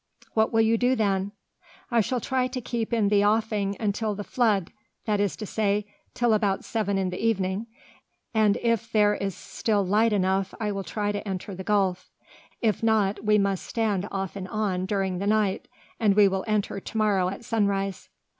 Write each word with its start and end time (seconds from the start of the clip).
"What 0.33 0.51
will 0.51 0.61
you 0.61 0.79
do 0.79 0.95
then?" 0.95 1.31
"I 1.91 2.01
shall 2.01 2.19
try 2.19 2.47
to 2.47 2.59
keep 2.59 2.91
in 2.91 3.09
the 3.09 3.23
offing 3.23 3.77
until 3.79 4.15
the 4.15 4.23
flood, 4.23 4.71
that 5.05 5.19
is 5.19 5.35
to 5.35 5.45
say, 5.45 5.85
till 6.15 6.33
about 6.33 6.65
seven 6.65 6.97
in 6.97 7.11
the 7.11 7.23
evening, 7.23 7.67
and 8.33 8.57
if 8.63 8.91
there 8.91 9.13
is 9.13 9.35
still 9.37 9.85
light 9.85 10.11
enough 10.11 10.55
I 10.59 10.71
will 10.71 10.83
try 10.83 11.11
to 11.11 11.27
enter 11.27 11.53
the 11.53 11.63
gulf; 11.63 12.09
if 12.61 12.81
not, 12.81 13.23
we 13.23 13.37
must 13.37 13.63
stand 13.63 14.07
off 14.09 14.35
and 14.35 14.47
on 14.47 14.87
during 14.87 15.19
the 15.19 15.27
night, 15.27 15.67
and 15.99 16.15
we 16.15 16.27
will 16.27 16.45
enter 16.47 16.79
to 16.79 16.97
morrow 16.97 17.29
at 17.29 17.45
sunrise." 17.45 18.09